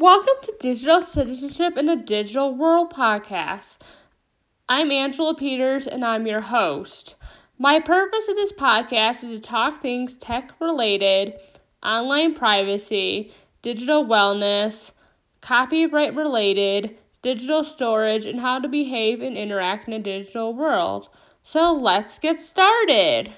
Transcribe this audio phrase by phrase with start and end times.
[0.00, 3.76] Welcome to Digital Citizenship in a Digital World podcast.
[4.66, 7.16] I'm Angela Peters and I'm your host.
[7.58, 11.34] My purpose of this podcast is to talk things tech related,
[11.82, 14.90] online privacy, digital wellness,
[15.42, 21.10] copyright related, digital storage, and how to behave and interact in a digital world.
[21.42, 23.30] So let's get started.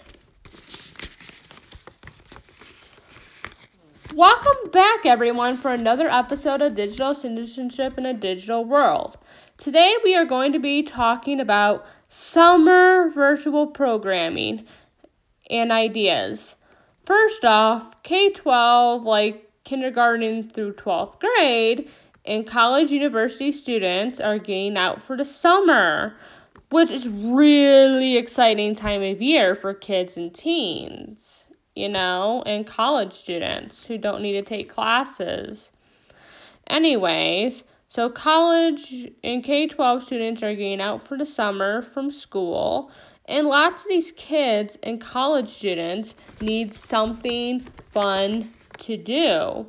[4.16, 9.16] Welcome back, everyone, for another episode of Digital Citizenship in a Digital World.
[9.56, 14.66] Today, we are going to be talking about summer virtual programming
[15.48, 16.54] and ideas.
[17.06, 21.88] First off, K 12, like kindergarten through 12th grade,
[22.26, 26.14] and college university students are getting out for the summer,
[26.70, 31.31] which is really exciting time of year for kids and teens
[31.74, 35.70] you know, and college students who don't need to take classes.
[36.66, 42.90] Anyways, so college and K 12 students are getting out for the summer from school,
[43.26, 47.60] and lots of these kids and college students need something
[47.92, 49.66] fun to do.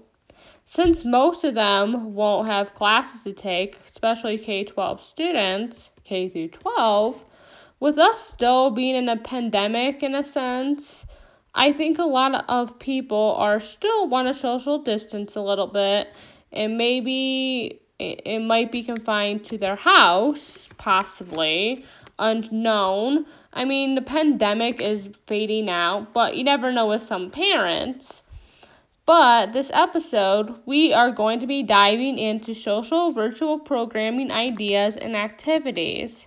[0.66, 6.48] Since most of them won't have classes to take, especially K 12 students, K through
[6.50, 7.24] 12,
[7.80, 11.06] with us still being in a pandemic in a sense,
[11.56, 16.08] I think a lot of people are still want to social distance a little bit,
[16.52, 21.86] and maybe it, it might be confined to their house, possibly
[22.18, 23.26] unknown.
[23.54, 28.24] I mean, the pandemic is fading out, but you never know with some parents.
[29.06, 35.16] But this episode, we are going to be diving into social virtual programming ideas and
[35.16, 36.26] activities.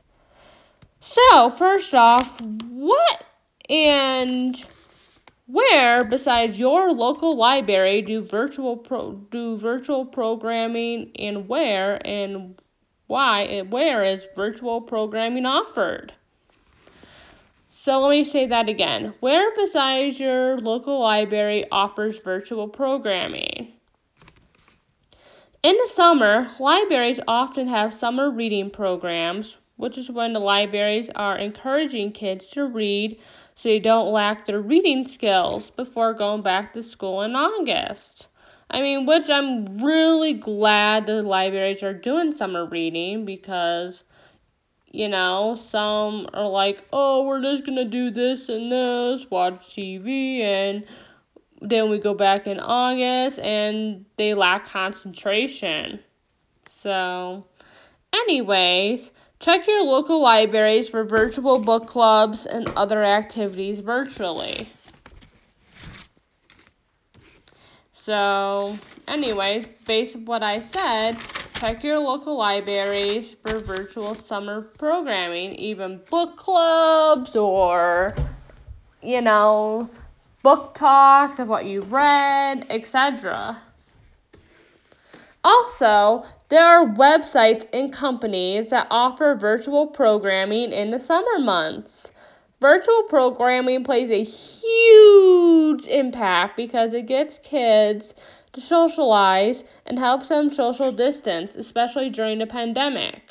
[1.01, 3.25] So, first off, what
[3.69, 4.63] and
[5.47, 12.61] where, besides your local library, do virtual pro- do virtual programming, and where and
[13.07, 16.13] why and where is virtual programming offered?
[17.73, 19.15] So let me say that again.
[19.21, 23.73] Where besides your local library offers virtual programming?
[25.63, 31.39] In the summer, libraries often have summer reading programs, which is when the libraries are
[31.39, 33.21] encouraging kids to read
[33.57, 38.29] so they don't lack their reading skills before going back to school in August.
[38.71, 44.05] I mean, which I'm really glad the libraries are doing summer reading because,
[44.93, 50.41] you know, some are like, oh, we're just gonna do this and this, watch TV,
[50.41, 50.85] and
[51.63, 56.01] then we go back in August and they lack concentration.
[56.83, 57.47] So,
[58.13, 64.69] anyways, Check your local libraries for virtual book clubs and other activities virtually.
[67.93, 71.17] So, anyways, based on what I said,
[71.57, 78.15] check your local libraries for virtual summer programming, even book clubs or,
[79.03, 79.91] you know,
[80.43, 83.61] book talks of what you've read, etc.
[85.47, 92.11] Also, there are websites and companies that offer virtual programming in the summer months.
[92.61, 98.13] Virtual programming plays a huge impact because it gets kids
[98.55, 103.23] to socialize and helps them social distance, especially during the pandemic.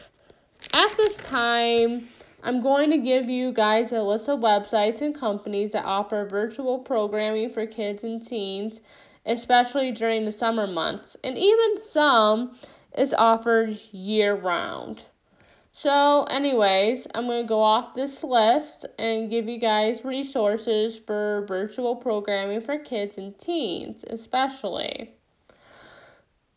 [0.71, 2.07] At this time,
[2.43, 6.79] I'm going to give you guys a list of websites and companies that offer virtual
[6.79, 8.79] programming for kids and teens,
[9.25, 12.58] especially during the summer months, and even some
[12.97, 15.06] is offered year round.
[15.78, 21.44] So, anyways, I'm going to go off this list and give you guys resources for
[21.50, 25.13] virtual programming for kids and teens, especially.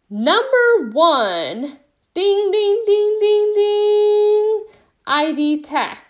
[0.09, 1.79] Number one,
[2.15, 4.67] ding, ding, ding, ding, ding,
[5.06, 6.07] ID Tech.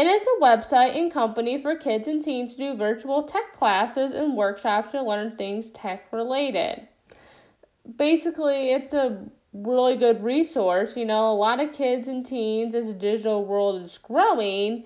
[0.00, 4.12] It is a website and company for kids and teens to do virtual tech classes
[4.12, 6.88] and workshops to learn things tech related.
[7.96, 9.22] Basically, it's a
[9.52, 10.96] really good resource.
[10.96, 14.84] You know, a lot of kids and teens, as the digital world is growing,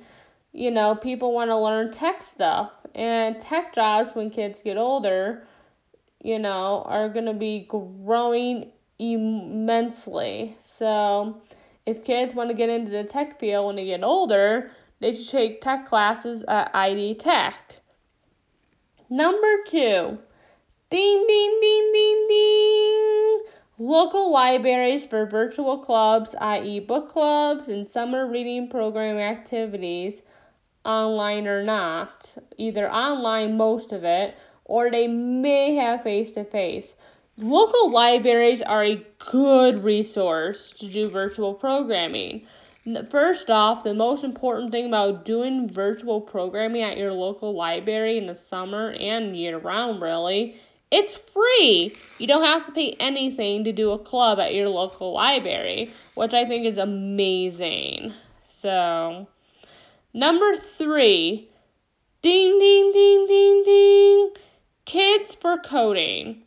[0.52, 2.72] you know, people want to learn tech stuff.
[2.96, 5.46] And tech jobs, when kids get older,
[6.24, 10.56] you know, are going to be growing immensely.
[10.76, 11.40] So,
[11.86, 15.28] if kids want to get into the tech field when they get older, they should
[15.28, 17.80] take tech classes at ID Tech.
[19.10, 20.18] Number two,
[20.90, 23.40] ding, ding, ding, ding, ding.
[23.78, 30.22] Local libraries for virtual clubs, i.e., book clubs and summer reading program activities,
[30.84, 32.34] online or not.
[32.56, 36.94] Either online, most of it, or they may have face to face.
[37.36, 42.46] local libraries are a good resource to do virtual programming.
[43.08, 48.26] First off, the most important thing about doing virtual programming at your local library in
[48.26, 50.60] the summer and year round, really,
[50.90, 51.94] it's free.
[52.18, 56.34] You don't have to pay anything to do a club at your local library, which
[56.34, 58.12] I think is amazing.
[58.44, 59.28] So,
[60.12, 61.48] number three,
[62.20, 64.30] ding, ding, ding, ding, ding,
[64.84, 66.42] kids for coding.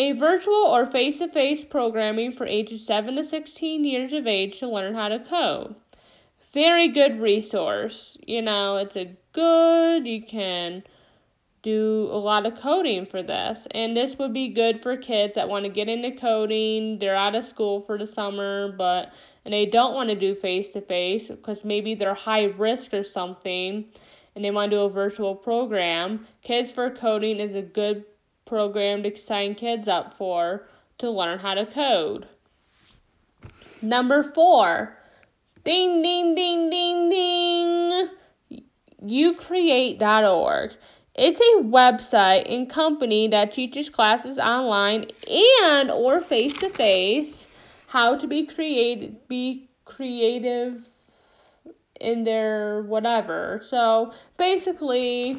[0.00, 4.60] A virtual or face to face programming for ages 7 to 16 years of age
[4.60, 5.74] to learn how to code.
[6.52, 8.16] Very good resource.
[8.24, 10.84] You know, it's a good, you can
[11.62, 13.66] do a lot of coding for this.
[13.72, 17.00] And this would be good for kids that want to get into coding.
[17.00, 19.12] They're out of school for the summer, but
[19.44, 23.02] and they don't want to do face to face because maybe they're high risk or
[23.02, 23.84] something
[24.36, 26.24] and they want to do a virtual program.
[26.42, 28.04] Kids for Coding is a good
[28.48, 30.66] program to sign kids up for
[30.98, 32.26] to learn how to code.
[33.80, 34.96] Number four,
[35.64, 38.08] ding, ding, ding, ding, ding,
[39.04, 40.72] ucreate.org.
[41.14, 47.46] It's a website and company that teaches classes online and or face to face
[47.86, 50.88] how to be creative, be creative
[52.00, 53.62] in their whatever.
[53.66, 55.38] So basically,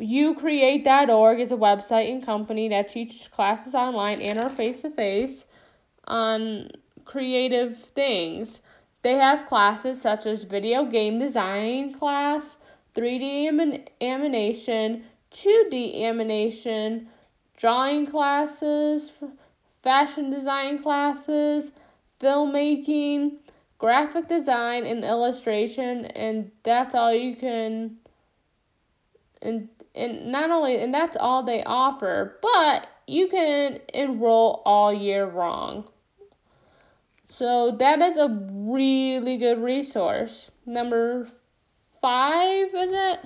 [0.00, 5.44] ucreate.org is a website and company that teaches classes online and or face to face
[6.06, 6.70] on
[7.04, 8.60] creative things.
[9.02, 12.56] They have classes such as video game design class,
[12.94, 17.08] 3D animation, 2D animation,
[17.56, 19.12] drawing classes,
[19.82, 21.72] fashion design classes,
[22.20, 23.38] filmmaking,
[23.78, 27.96] graphic design, and illustration, and that's all you can
[29.42, 35.26] and and not only and that's all they offer, but you can enroll all year
[35.26, 35.88] long.
[37.30, 40.50] So that is a really good resource.
[40.66, 41.28] Number
[42.00, 43.20] five is it?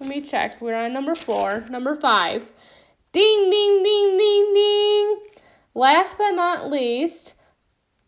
[0.00, 0.60] Let me check.
[0.60, 1.64] We're on number four.
[1.70, 2.50] Number five.
[3.12, 5.18] Ding ding ding ding ding.
[5.74, 7.34] Last but not least,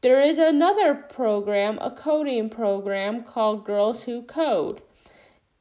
[0.01, 4.83] there is another program, a coding program called Girls Who Code.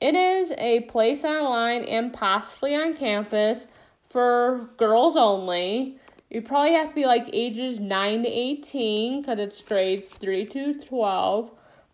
[0.02, 3.68] It is a place online and possibly on campus
[4.10, 6.00] for girls only.
[6.32, 10.74] You probably have to be like ages 9 to 18 because it's grades 3 to
[10.74, 11.52] 12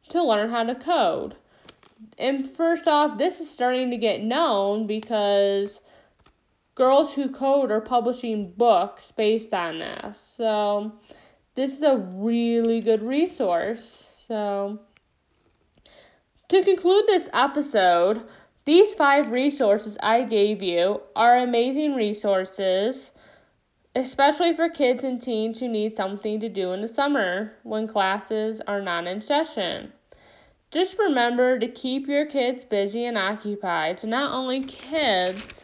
[0.09, 1.36] to learn how to code.
[2.18, 5.81] And first off, this is starting to get known because
[6.75, 10.18] girls who code are publishing books based on this.
[10.38, 10.94] So,
[11.56, 14.07] this is a really good resource.
[14.27, 14.80] So,
[16.49, 18.21] to conclude this episode,
[18.63, 23.11] these five resources I gave you are amazing resources,
[23.95, 28.61] especially for kids and teens who need something to do in the summer when classes
[28.67, 29.91] are not in session.
[30.71, 35.63] Just remember to keep your kids busy and occupied so not only kids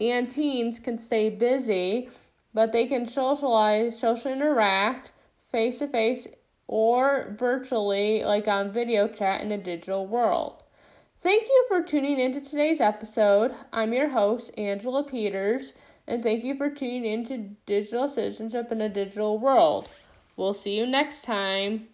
[0.00, 2.08] and teens can stay busy,
[2.54, 5.12] but they can socialize, social interact
[5.52, 6.26] face to face
[6.70, 10.62] or virtually, like on video chat in the digital world.
[11.20, 13.52] Thank you for tuning into today's episode.
[13.72, 15.72] I'm your host, Angela Peters,
[16.06, 19.88] and thank you for tuning into Digital Citizenship in a Digital World.
[20.36, 21.88] We'll see you next time.